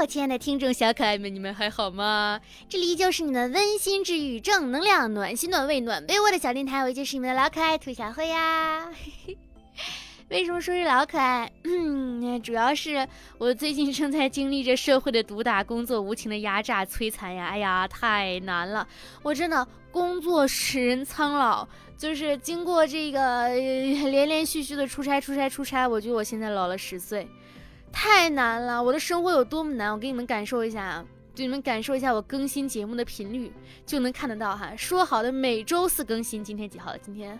[0.00, 2.40] 我亲爱的听众小可爱们，你们还好吗？
[2.68, 8.90] 这里依旧是你们温馨治愈、正能量、暖心暖胃暖被窝的小电台，我依旧是你们的老可爱兔小慧呀。
[10.28, 11.52] 为什么说是老可爱？
[11.64, 13.06] 嗯，主要是
[13.38, 17.48] 我最近正在经历着社会的毒打、工作无情的压榨、摧残呀！
[17.48, 18.86] 哎呀，太难了！
[19.22, 21.68] 我真的工作使人苍老，
[21.98, 27.28] 就是经过这个连连续续的出差、出差、出差，我觉得我现在老了十岁，
[27.92, 28.82] 太难了！
[28.82, 33.52] 我的生活有多么难，我给你们感受一下啊，给你们感受一下我更新节目的频率，
[33.86, 34.74] 就能看得到哈。
[34.76, 36.98] 说好的每周四更新，今天几号了？
[36.98, 37.38] 今天。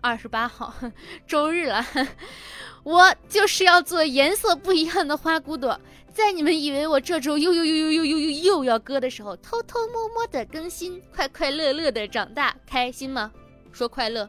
[0.00, 0.74] 二十八号，
[1.28, 1.86] 周日了，
[2.82, 5.80] 我就是要做颜色不一样的花骨朵，
[6.12, 13.30] 在你们以为我这周又又又又又又又又要割的时候，偷偷摸摸的更新，快快乐乐的长大，开心吗？
[13.70, 14.28] 说快乐，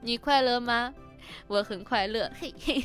[0.00, 0.94] 你快乐吗？
[1.46, 2.82] 我很快乐，嘿嘿。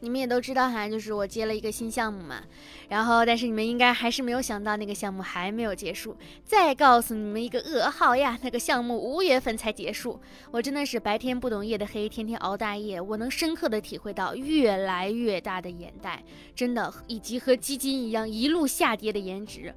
[0.00, 2.42] 你们也都知道哈，就是我接了一个新项目嘛，
[2.88, 6.16] 然后但是你们应该还是没有想到那个项目还没有结束。
[6.44, 10.18] 再告诉你们一个噩耗呀，那个项目五月份才结束。
[10.50, 13.00] 我真的是白天不懂夜的黑，天天熬大夜。
[13.00, 16.22] 我能深刻的体会到越来越大的眼袋，
[16.54, 19.74] 真的，以及和基金一样一路下跌的颜值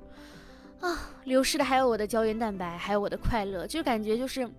[0.80, 4.49] 啊，流失的还有我的胶原蛋白，还有我的快乐，就感觉就是。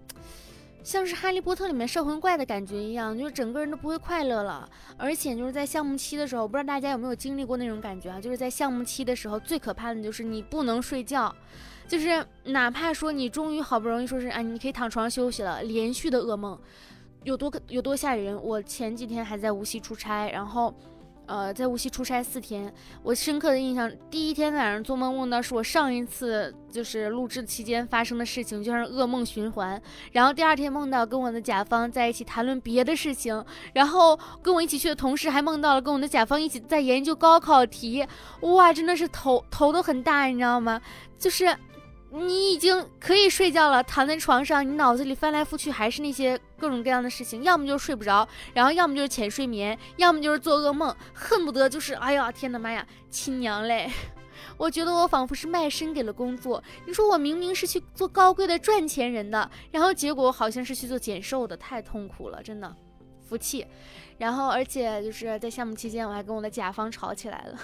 [0.85, 4.69] 像是哈利波特里面摄魂怪的感觉一样，就是整个人都不会快乐了。
[4.99, 8.21] 而且就是在项目期的时候，不知道大家有没有经历过那种感觉啊？
[8.21, 11.35] 就是在项目期的时候，最可怕的就是你不能睡觉，
[11.89, 16.57] 就是哪怕说你终于好不容易说是啊，你可以躺床上休息了，连续的噩梦
[17.23, 18.41] 有多有多吓人。
[18.41, 20.73] 我前几天还在无锡出差，然后。
[21.27, 22.73] 呃，在无锡出差四天，
[23.03, 29.81] 我深刻的印象，第一天晚上做梦梦到是我上一次就是录制期间发生的事情，就像是噩梦循环。
[30.13, 38.07] 然后第二天梦到跟我的甲方在一起谈论别的事情，然后跟我一起去的同事还梦到了跟我的甲方一起在研究高考题，
[38.41, 40.81] 哇，真的是头头都很大，你知道吗？
[41.19, 41.57] 就是。
[42.17, 53.91] 你已经可以睡觉了，躺在床上，你脑子里翻来覆去还是那些各种各样的事情，要么就是睡不着，然后要么就是浅睡眠，要么就是做噩梦，恨不得就是，哎呀，天哪妈呀，亲娘嘞！
[54.57, 56.63] 我觉得我仿佛是卖身给了工作。
[56.87, 62.73] 你说我明明是去做高贵的赚钱人的，然后结果好像是去做减瘦的，太痛苦了，真的，
[63.29, 63.67] 服气。
[64.19, 67.59] 然后而且就是在项目期间，我还跟我的甲方吵起来了。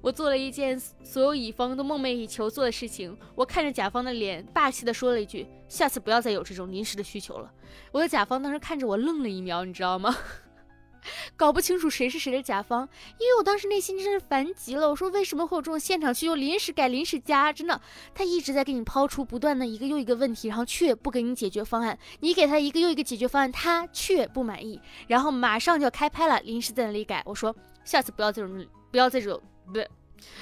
[0.00, 3.16] 我做了一件所有乙方都梦寐以求做的事情。
[3.34, 7.52] 我看着甲方的脸，霸气地说了一句：“下次不要再有这种临时的需求了。”
[7.92, 10.16] 我的甲方当时看着我愣了一秒，你知道吗？
[11.36, 12.88] 搞不清楚谁是谁的甲方，
[13.18, 14.88] 因为我当时内心真是烦极了。
[14.88, 17.52] 我说：“为什么会有这种现场需求，临时改、临时加？
[17.52, 17.80] 真的，
[18.14, 21.98] 他一直在给你抛出不断的一个又一个问题，然后却不给你解决方案。
[22.20, 27.20] 你给他一个又一个解决方案，他却不满意，然后马上就要开拍了，临时在那里改。
[27.26, 27.52] 我说：
[27.84, 29.40] 下次不要这种，不要这种。”
[29.72, 29.88] 不对，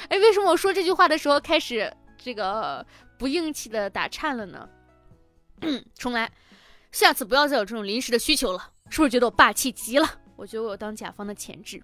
[0.09, 2.85] 哎，为什么我说这句话的时候开始这个
[3.17, 4.69] 不硬气的打颤了呢？
[5.95, 6.31] 重来，
[6.91, 10.09] 下次不要再有这种临时的需求了，是不是觉得我霸气极了？
[10.37, 11.81] 我觉得我有当甲方的潜质，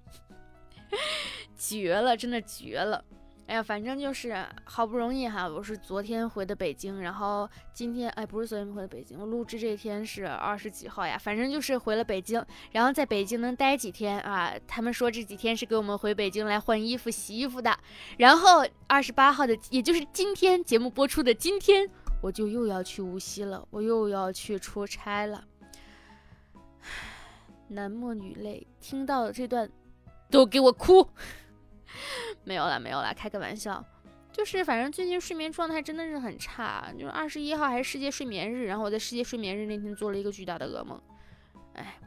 [1.57, 3.05] 绝了，真的绝了。
[3.47, 14.53] 哎呀，反正就是好不容易哈，我是昨天回的北京，然后今天哎不是昨天回的北京，我录制这天是二十几号呀，反正就是回了北京，然后在北京能待几天啊？
[14.67, 17.79] 他们说这几天是给我们回北京来换衣服、洗衣服的，
[18.19, 21.89] 然后二十八号的，也就是今天节目播出的今天，
[22.21, 25.45] 我就又要去无锡了，我又要去出差了。
[27.69, 29.71] 男默女泪，听到这段
[30.33, 31.09] 都给我哭。
[32.45, 33.85] 没有了，没有了，开个玩笑，
[34.33, 41.01] 就是反正最近睡眠状态真的是很差，就是二十一号还是世界睡眠日，然后我在世界睡眠日那天做了一个巨大的噩梦，
[41.75, 41.99] 哎。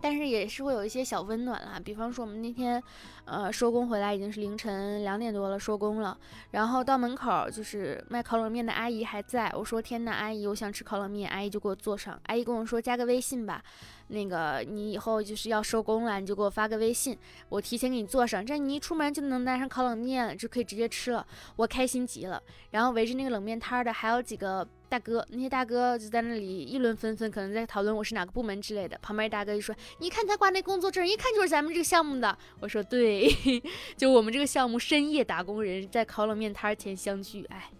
[0.00, 2.82] 但是也是会有一些小温暖啦，比方说我们那天，
[3.24, 6.16] 呃，收工回来已经是凌晨两点多了，收工了，
[6.50, 13.62] 然后到门口就是卖烤冷面的阿姨还在，我说天呐，阿姨，我想吃烤冷面，阿姨就给我做上，阿姨跟我说加个微信吧，
[14.08, 17.18] 那个你以后就是要收工了，你就给我发个微信，
[17.48, 21.26] 我提前给你做上，这你一出门就能拿上烤冷面，就可以直接吃了，
[21.56, 22.40] 我开心极了。
[22.70, 24.66] 然后围着那个冷面摊的还有几个。
[24.88, 28.96] 大哥，那些大哥就在那里议论纷纷，可能在讨论我是哪个部门之类的。
[29.02, 33.28] 旁边大哥就说：“你看他挂那工作证，一看就是咱们这个项目的。”我说：“对，
[33.96, 37.70] 就我们这个项目，深夜打工人在烤冷面摊前相聚。”哎，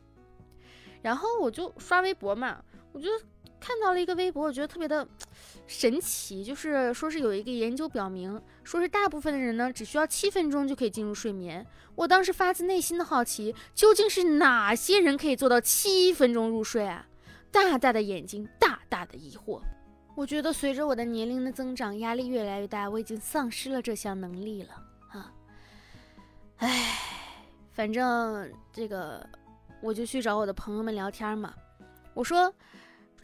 [1.03, 2.63] 然后我就刷微博嘛，
[2.93, 3.09] 我就
[3.61, 5.07] 看到了一个微博，我觉得特别的
[5.67, 11.67] 神奇，就是说是有一个研究表明，说是大部分的人呢，只需要七分钟就可以进入睡眠。
[11.95, 17.07] 我当时发自内心的好奇，究竟是哪些人可以做到七分钟入睡啊？
[17.51, 19.61] 大大的眼睛，大大的疑惑。
[20.15, 24.71] 我觉得随着我的年龄的增长，压力越来越大，我已经丧失了这项能力了
[25.11, 25.33] 啊！
[26.59, 26.99] 唉。
[27.73, 29.23] 反正这个
[29.83, 31.53] 我就去找我的朋友们聊天嘛。
[32.15, 32.51] 我说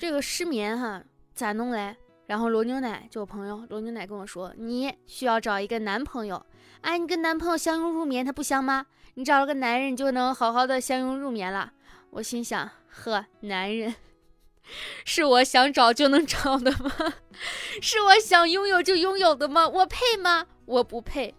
[0.02, 1.00] 这个失眠哈
[1.32, 1.94] 咋弄嘞？
[2.26, 6.44] 然后罗牛奶就我朋友罗牛奶跟我说，你需要找一个男朋友。
[6.80, 8.86] 哎，你跟男朋友相拥入眠，他不香吗？
[9.14, 11.72] 你找了个男人，你就能好好的相拥入眠了。
[12.10, 13.94] 我心想，呵，男人
[15.04, 17.14] 是我想找就能找的吗？
[17.80, 19.68] 是我想拥有就拥有的吗？
[19.68, 20.46] 我配吗？
[20.64, 21.32] 我不配。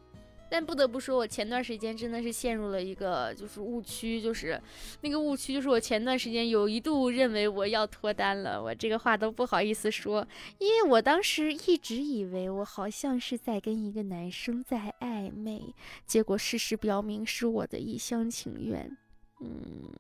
[0.54, 4.62] 但不得不说，我前段时间真的是陷入了一个就是误区，就是
[5.02, 10.28] 那个误区，就是我前段时间有一度认为我要脱单了，我这个话都不好意思说，
[10.60, 15.74] 因为我当时一直以为我好像是在跟一个男生在暧昧，
[16.06, 18.96] 结果事实表明是我的一厢情愿。
[19.42, 19.92] 嗯，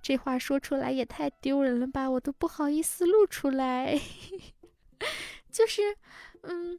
[0.00, 4.00] 这话说出来也太丢人了吧，我都不好意思录出来，
[5.50, 5.82] 就是，
[6.42, 6.78] 嗯。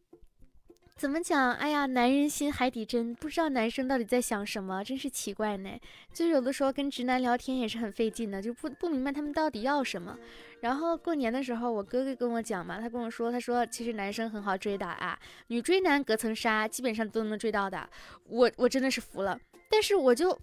[1.02, 1.52] 怎么讲？
[1.54, 5.72] 哎呀，男人心海底针，不知道男生到底在想什么，真是奇怪呢。
[6.14, 10.16] 就有的时候跟直男聊天也是很费劲的，就不不明白他们到底要什么。
[10.62, 17.90] 然后过年的时候，我哥哥跟我讲嘛，他跟我说，他说其实男生很好追的啊，女追男隔层纱，基本上都能追到的。
[18.28, 19.40] 我我真的是服了。
[19.74, 20.38] 但是我就，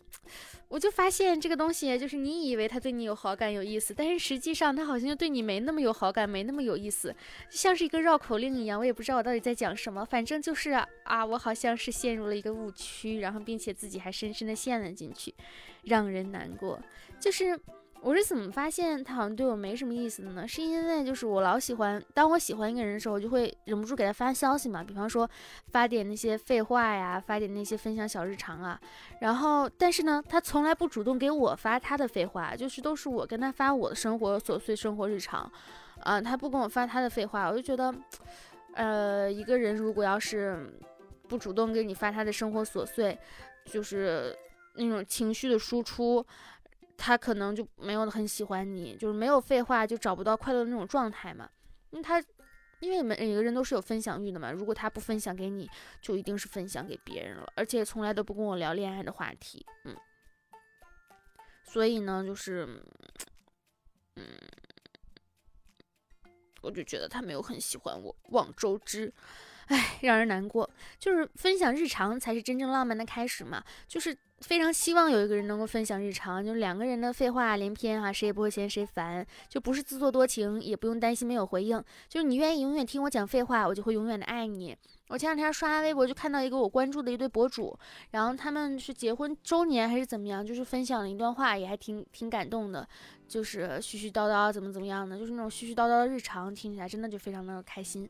[0.68, 7.14] 我就发现这个东西，就是你以为他对你有好感有意思，但是实际上他好像就对你没那么有好感，没那么有意思，
[7.50, 8.80] 就像是一个绕口令一样。
[8.80, 10.70] 我也不知道我到底在讲什么，反正就是
[11.04, 15.34] 啊，我好像是陷入了一个误区，然后并且自己还深深的陷了进去，
[15.84, 16.80] 让人难过。
[17.20, 17.60] 就是。
[18.00, 20.46] 我是怎么发现他好像对我没什么意思的呢？
[20.46, 25.28] 是因为就是我老喜欢，当我喜欢一个人的时候，我就会忍不住给他发消息嘛，比方说
[25.72, 28.80] 发点那些废话呀，发点那些分享小日常啊。
[29.20, 35.50] 然后，但是呢，他从来不主动给我发他的废话，就是都是我跟他发我的生活琐碎、生活日常。
[36.00, 37.92] 啊，他不跟我发他的废话，我就觉得，
[38.74, 40.72] 呃，一个人如果要是
[41.26, 43.18] 不主动给你发他的生活琐碎，
[43.66, 44.34] 就是
[44.76, 46.24] 那种情绪的输出。
[46.98, 51.48] 他可能就没有很喜欢你，就是没有废话，就找不到快乐的那种状态嘛。
[51.90, 52.22] 因为他，
[52.80, 54.50] 因为每每个人都是有分享欲的嘛。
[54.50, 55.70] 如果他不分享给你，
[56.02, 59.64] 就一定是分享给别人了，而且从来都不跟我聊恋爱的话题。
[59.84, 59.96] 嗯，
[61.62, 62.66] 所以呢，就是，
[64.16, 64.24] 嗯，
[66.60, 69.14] 我就觉得他没有很喜欢我，望周知。
[69.68, 70.68] 唉，让人难过。
[70.98, 73.62] 就是分享日常才是真正浪漫的开始嘛。
[73.86, 81.82] 就是非常希望有一个人能够分享日常，就是两个人的废话连篇哈，谁也不会嫌谁烦，就不是自作多情，也不用担心没有回应。
[82.08, 84.76] 就是你愿意永远听我讲废话，我就会永远的爱你。
[85.08, 87.76] 我前两天刷微博就看到一个我关注的一对博主，
[88.10, 92.86] 然后他们是结婚周年还是怎么样，就是分享了一段话，也还挺挺感动的，
[93.26, 98.08] 就是絮絮叨叨怎么怎么样的，就是那种絮絮叨叨的日常，听起来真的就非常的开心。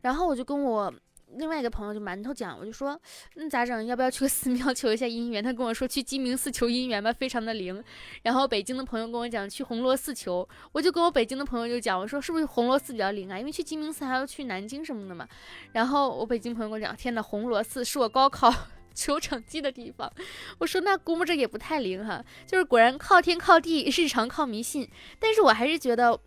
[0.00, 0.92] 然后我就跟我
[1.36, 3.00] 另外一个朋友就馒头讲，我就说
[3.34, 3.86] 那咋整？
[3.86, 5.42] 要不要去个寺庙 求一下姻缘？
[5.42, 7.82] 他跟我说去鸡鸣寺求姻缘吧，非常的灵。
[8.22, 13.38] 然后北京的朋友跟我讲去红螺寺求，我就跟我北京的朋友就讲，我说是不是红螺寺比较灵啊？
[13.38, 15.28] 因为去鸡鸣寺还要去南京什么的嘛。
[15.72, 18.52] 然后我北京朋友跟我讲，天呐，红螺寺是我高考
[18.94, 20.12] 求成绩的地方。
[20.58, 24.88] 我说那估摸着也不太灵哈，就是果然靠天靠地，日常靠迷信。
[25.18, 26.18] 但是我还是觉得。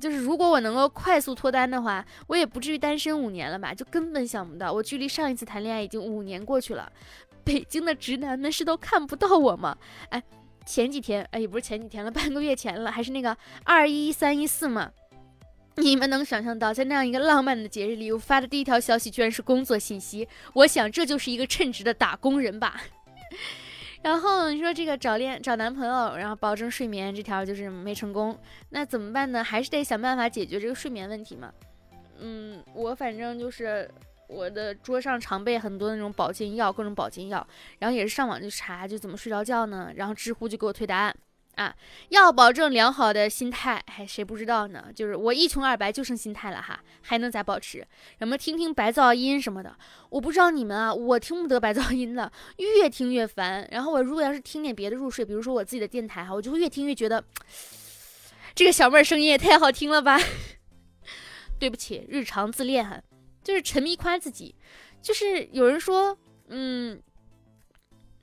[0.00, 3.74] 就是如果我能够快速脱单的话，我也不至于单身五年了吧？
[3.74, 6.90] 就根本想不到，我距离上一次谈恋爱已经五年过去了。
[7.44, 9.76] 北京的直男们是都看不到我吗？
[10.08, 10.22] 哎，
[10.64, 14.90] 前几天，哎，也不是前几天了， 半个月前了，还是那个二一三一四嘛。
[15.76, 20.28] 你们能想象到，在那样一个浪漫的节日里，我发的第一条消息居然是工作信息？
[20.52, 22.82] 我想这就是一个称职的打工人吧。
[24.02, 28.38] 然后你说这个找恋找男朋友，然后保证睡眠这条就是没成功，
[28.70, 29.44] 那怎么办呢？
[29.44, 31.52] 还是得想办法解决这个睡眠问题嘛。
[32.18, 33.90] 嗯，我反正就是
[34.26, 37.46] 我的桌上常备很多那种保健药，各种保健药，
[37.78, 39.92] 然后也是上网就查，就怎么睡着觉呢？
[39.94, 41.14] 然后知乎就给我推答案。
[41.60, 41.76] 啊，
[42.08, 44.86] 要保证良好的心态，还谁不知道呢？
[44.94, 47.86] 就是我一穷二白就剩心态了哈，还能咋保持？
[48.18, 49.76] 什么听听白噪音什么的，
[50.08, 53.68] 我不知道你们啊，我听不得白噪音的，越听越烦。
[53.72, 57.22] 然后我如果要是听点别的入睡，比如说我自己的电台哈，我就会越听越觉得
[58.54, 60.18] 这个小妹儿声音也太好听了吧。
[61.60, 62.98] 对不起，日常自恋哈，
[63.44, 64.54] 就是沉迷夸自己，
[65.02, 66.16] 就是有人说，
[66.48, 66.98] 嗯，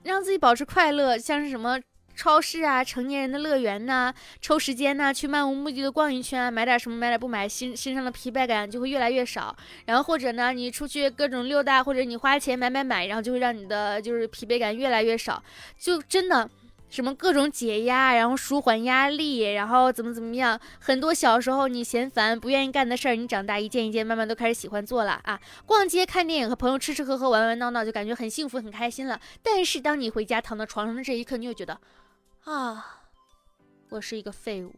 [0.02, 1.80] 让自己保持快乐，像是什么。
[2.18, 9.56] 超市啊，成年人的乐园呐，抽时间呐，去漫无目的的逛一圈啊，买点什么，买点不买，心身上的疲惫感就会越来越少。
[9.86, 15.42] 然后或者呢，你出去各种溜达，或者你花钱买买买，然后就会让你的就是疲惫感越来越少。
[15.78, 16.50] 就真的，
[16.90, 25.40] 什么各种解压，然后舒缓压力，然后怎么怎么样，很多小时候你嫌烦不愿意干的事儿，你长大一件一件慢慢都开始喜欢做了啊！
[25.66, 29.20] 逛街、看电影和朋友吃吃喝喝、玩玩闹闹，就感觉很幸福、很开心了。
[29.44, 31.78] 但是当你回家躺到床上的这一刻，你又觉得
[32.48, 33.04] 啊，
[33.90, 34.74] 我是一个废物，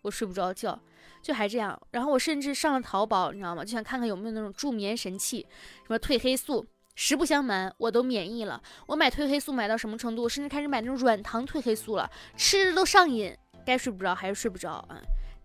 [0.00, 0.80] 我睡不着觉，
[1.22, 1.78] 就还这样。
[1.90, 3.62] 然后我甚至上了淘宝，你知道吗？
[3.62, 5.46] 就想看看有没有那种助眠神器，
[5.82, 6.66] 什么褪黑素。
[6.94, 8.62] 实不相瞒，我都免疫了。
[8.86, 10.26] 我买褪黑素买到什么程度？
[10.26, 13.36] 甚至开始买那种软糖褪黑素了，吃着都上瘾。
[13.66, 14.98] 该睡不着还是睡不着啊，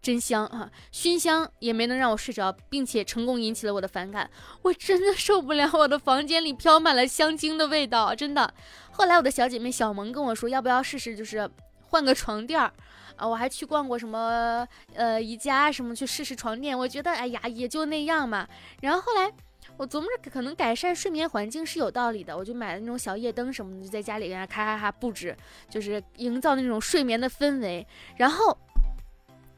[0.07, 0.71] 真香啊！
[0.89, 4.29] 熏香也没能让我睡着，并且成功引起了我的反感。
[4.61, 8.53] 我真的受不了，我的房间里飘满了香精的味道，真的。
[8.91, 11.49] 后来我的小姐妹小萌跟我说，要不要试试，就是
[11.89, 12.71] 换个床垫儿
[13.17, 13.27] 啊？
[13.27, 16.79] 我还去逛过什么呃宜家什么，去试试床垫。
[16.79, 18.47] 我觉得哎呀，也就那样嘛。
[18.79, 19.29] 然后后来。
[19.75, 25.37] 我琢磨着可能改善睡眠环境是有道理的，我就买了那种小夜灯什么的，就在家里边咔咔咔布置，
[25.69, 27.85] 就是营造那种睡眠的氛围。
[28.15, 28.57] 然后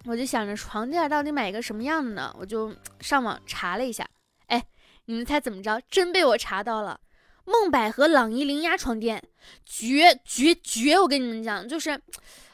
[0.10, 2.36] 我就想着床垫到底买一个什么样的呢？
[2.40, 4.10] 我就上网查了一下，
[4.48, 4.66] 哎，
[5.06, 5.80] 你们猜怎么着？
[5.88, 7.00] 真被我查到了，
[7.46, 9.24] 梦百合朗逸零压床垫，
[9.64, 10.98] 绝绝绝！
[10.98, 12.02] 我跟你们讲，就是，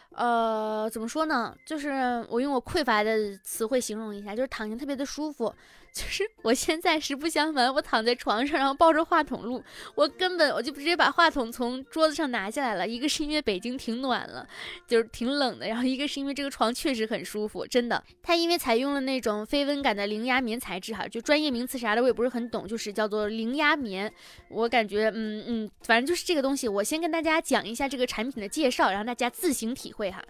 [0.09, 1.55] 呃，怎么说呢？
[1.65, 5.55] 就是我用我匮乏的词汇形容一下，就是躺下特别的舒服。
[5.95, 9.63] 就是我现在实不相瞒，我躺在床上，然后抱着话筒录，
[9.95, 12.85] 我根本我就直接把话筒从桌子上拿下来了。
[12.85, 14.45] 一个是因为北京挺暖了，
[14.85, 18.03] 就是挺冷的，然后一个是因为这个床确实很舒服，真的。
[18.21, 24.11] 它因为采用了那种非温感的零压棉材质哈，就专业名词啥的我也不是很懂，就是叫做零压棉。
[24.49, 26.67] 我感觉嗯嗯，反正就是这个东西。
[26.67, 30.21] 我先跟大家讲一下这个产品的介绍，然后大家自行体会哈。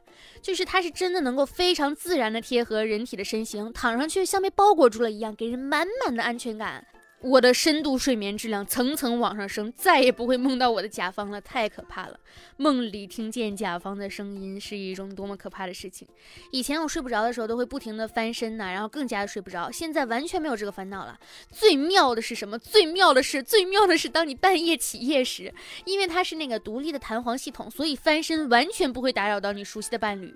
[0.44, 5.55] 就是它是真的能够非常自然的贴合人体的身形，躺上去像被包裹住了一样，给人。
[5.56, 6.86] 满满的安全感，
[7.22, 12.20] 我的深度睡眠质量层层往上升，再也不会梦到我的甲方了，太可怕了！
[12.58, 16.08] 梦里听见甲方的声音是一种多么可怕的事情。
[16.52, 19.72] 以前我睡不着的时候都会不停的翻身呐，然后更加的睡不着。
[19.72, 21.18] 现在完全没有这个烦恼了。
[21.50, 22.60] 最妙的是什么？
[22.60, 25.52] 最妙的是，最妙的是，当你半夜起夜时，
[25.86, 30.36] 因为它是那个独立的弹簧系统，所以翻身完全不会打扰到你熟悉的伴侣。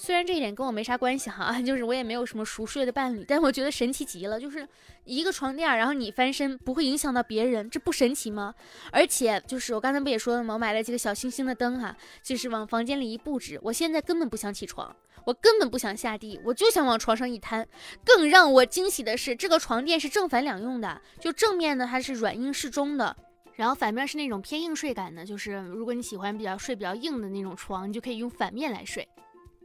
[0.00, 4.66] 虽然这一点跟我没啥关系哈， 就是我也没有什么熟睡的伴侣，但我觉得神奇极了，就是
[5.04, 8.54] 一个床垫，然后你翻身不会影响到别人，这不神奇吗？
[8.92, 10.54] 而且就是我刚才不也说了吗？
[10.54, 14.94] 我买了几个小星星的灯哈，就是往房间里一布置，我现在根本不想起床，
[15.26, 17.66] 我根本不想下地，我就想往床上一瘫。
[18.04, 23.16] 更让我惊喜的是，这个床垫是正反两用的，就正面呢它是软硬适中的，
[23.56, 29.06] 然后反面是那种偏硬睡感的，就是如果你喜欢比较睡比较硬的那种床，你就可以用反面来睡。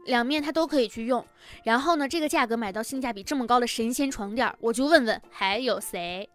[0.05, 1.25] 两面它都可以去用，
[1.63, 6.29] 然后呢，这个价格买到性价比这么高的神仙床垫，我就问问还有谁？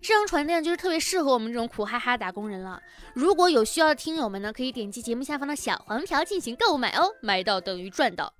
[0.00, 2.80] 这张床垫就是特别适合我们这种苦哈哈打工人了。
[3.14, 8.34] 如果有需要的听友们呢，可以点击节目下方的小黄条进行购买哦，买到等于赚到。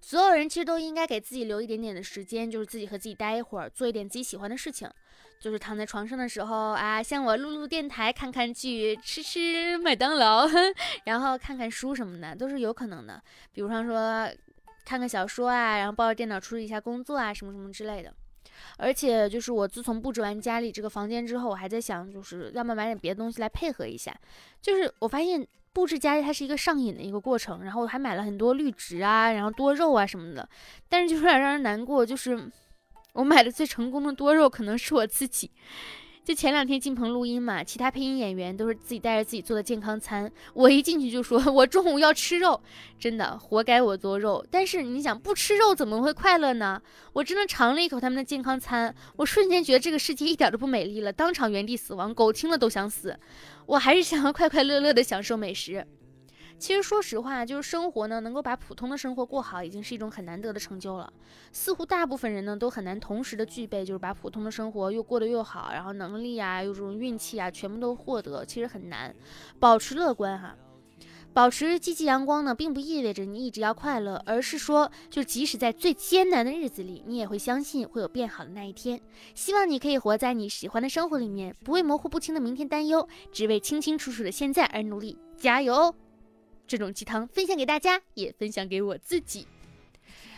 [0.00, 4.88] 所有人其实都应该给自己留一点点的时间，就是自己和自己待一会儿，做一点自己喜欢的事情。
[5.44, 10.48] 就是躺在床上的时候啊，像我录录电台、看看剧、吃吃麦当劳，
[11.04, 13.22] 然后看看书什么的，都是有可能的。
[13.52, 14.26] 比如说
[14.86, 18.10] 看看小说啊，然后抱着电脑处理一下工作啊，什么什么之类的。
[18.78, 24.18] 而且就是我自从布置完家里这个房间之后，我还在想，就是要么买点别的东西来配合一下。
[24.62, 30.48] 就是我发现布置家里它是一个上瘾的一个过程，然后我还买了很多绿植啊，然后多肉啊什么的。
[30.88, 32.50] 但是就有 点让人难过，就是。
[33.14, 35.48] 我买的最成功的多肉可能是我自己，
[36.24, 42.60] 就前两天进棚录音嘛，其他配音演员都是自己带着自己做的健康餐，我一进去就说 我中午要吃肉，
[42.98, 44.44] 真的活该我多肉。
[44.50, 46.82] 但是你想不吃肉怎么会快乐呢？
[47.12, 53.16] 我真的尝了一口他们的健康餐，我瞬间觉得这个世界一点都不美丽了，当场原地死亡，狗听了都想死。
[53.66, 55.86] 我还是想要快快乐乐的享受美食。
[56.56, 61.12] 其实说实话，就是生活呢，能够把普通的生活过好，已经是一种很难得的成就了。
[61.52, 69.14] 似乎大部分人呢，都很难同时的具备，就是把普通的生活又过得又好，然后能力啊，又这种运气啊，全部都获得，其实很难。
[69.60, 70.56] 保持乐观哈，
[71.34, 78.98] 保持积极阳光呢，并不意味着你一直要快乐，而是说，就即使在最艰难的日子里，你也会相信会有变好的那一天。
[79.34, 85.94] 希望你可以活在你喜欢的生活里面，不为模糊不清的明天担忧，只为清清楚楚的现在而努力，加油！
[86.66, 89.46] 这种鸡汤分享给大家，也分享给我自己。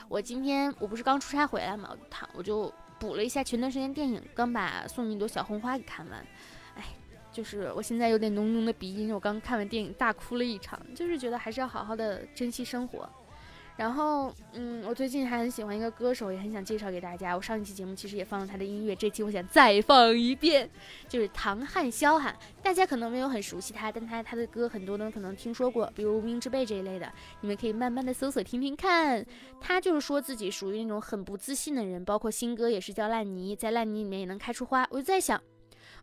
[0.08, 6.26] 我今天我不是刚出差回来嘛，我躺我就补了一下前段时间电影，刚把《送你一朵小红花》给看完。
[6.74, 6.84] 哎，
[7.32, 13.08] 就是我现在有点浓浓的鼻音，我刚看完电影大哭了一场，就是觉得还是要好好的珍惜生活。
[13.76, 17.36] 然后，嗯，我最近还很喜欢一个歌手，也很想介绍给大家。
[17.36, 20.68] 我上一期节目其实也放了他的音乐，这期我想再放一遍，
[21.08, 22.34] 就是唐汉霄哈。
[22.62, 29.24] 大家可能没有很熟悉他，但他他的歌很多人可能听说过，比如《无名之辈》这一类的，你们可以慢慢的搜索听听看。
[29.60, 34.88] 他就是说自己属于那种很不自信的人，包括新歌也是叫《烂泥》，在烂泥里面也能开出花。
[34.90, 35.38] 我就在想，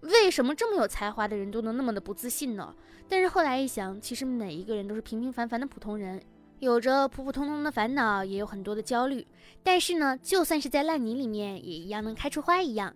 [0.02, 2.76] 为什么这么有才华的人都能那么的不自信呢？
[3.10, 6.22] 但是后来一想，其实每一个人都是平平凡凡的普通人。
[6.64, 9.28] 有着普普通通的烦恼，也有很多的焦虑，
[9.62, 12.96] 但是呢，就算是在烂泥里面，也一样能开出花一样。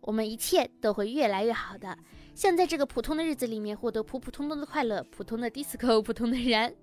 [0.00, 1.94] 我们一切都会越来越好的，
[2.34, 6.74] 像在这个普通的日子里面获得普普通通的快乐，普通的 disco，普通的人。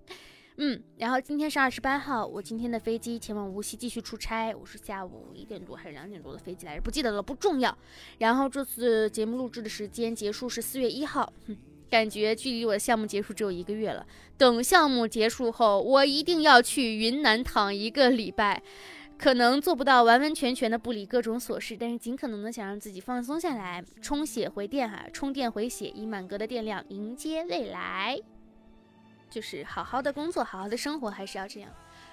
[0.58, 7.76] 嗯，然后今天是二十八号，我今天的飞机前往无锡继续出差，我是下午一点多还是两点多的飞机来着，不记得了，不重要。
[8.20, 11.34] 然后这次节目录制的时间结束是四月一号。
[11.48, 11.58] 哼。
[11.90, 14.06] 感觉距离我的项目结束只有一个月了。
[14.38, 18.62] 等项目结束后，我一定要去云南躺一个礼拜。
[19.18, 28.18] 可能做不到完完全全的不理各种琐事，但是尽可能的想让自己放松下来，充血回电哈，充电回血，以满格的电量迎接未来。
[29.30, 31.70] 就是好好的工作，好好的生活，还是要这样。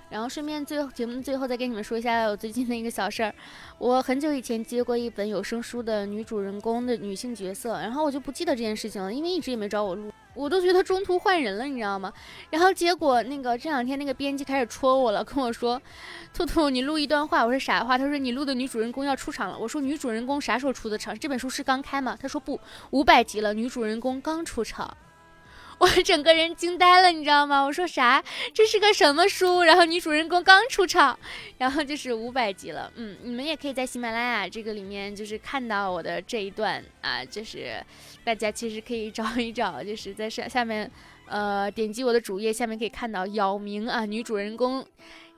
[0.09, 3.35] 然后顺便最后节目最后再跟你们说一下我最近的一个小事儿，
[3.79, 12.13] 我很久以前接过一本有声书的女主人公的女性角色，然后我就不记得这件事情了，因为一直也没找我录，我都觉得中途换人了，你知道吗？
[12.51, 15.81] 然后结果那个这两天那个编辑开始戳我了，跟我说，
[16.33, 17.99] 兔兔你录一段话，我说啥话？
[17.99, 21.19] 他说你录的女主人公要出场了，我说女主人公啥时候出的场？
[21.19, 22.17] 这本书是刚开吗？
[22.21, 22.61] 他说不，
[22.91, 24.97] 五百集了，女主人公刚出场。
[25.79, 27.63] 我整个人惊呆了，你知道吗？
[27.63, 28.23] 我说啥？
[28.55, 29.63] 这是个什么书？
[29.63, 31.19] 然后女主人公刚出场，
[31.59, 32.91] 然后就是五百集了。
[32.97, 37.85] 嗯，你们也可以在喜马拉雅这个里面就是看到我的这一段啊，就是
[38.25, 40.91] 大家其实可以找一找，就是在下下面，
[41.27, 44.83] 呃，点击我的主页下面可以看到姚明啊，女主人公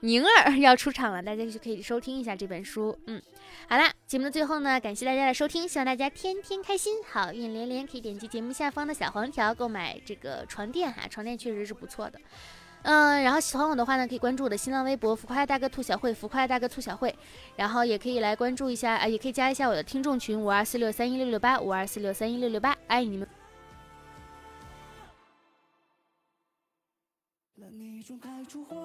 [0.01, 2.97] 宁儿要出场了，大家就可以收听一下这本书。
[3.07, 3.21] 嗯。
[3.67, 7.85] 好啦，节目的最后呢，感谢大家的收听，希望大家天天开心，好运连连。
[7.85, 12.19] 可以点击节目下方的小黄条购买这个床垫哈，床垫确实是不错的。
[12.83, 17.13] 嗯，然后喜欢我的话呢，可以关注我的新浪微博“浮夸大哥兔小慧”，浮夸大哥兔小慧。
[17.57, 23.27] 然后也可以来关注一下啊，也可以加一下我的听众群五二四六三一六六八五二四六三一六六八，爱你们。
[27.55, 28.75] 那你开出花